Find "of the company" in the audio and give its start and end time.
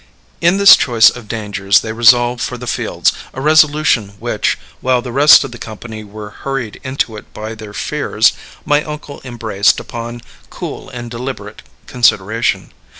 5.43-6.03